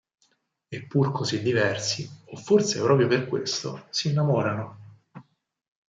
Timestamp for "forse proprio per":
2.35-3.27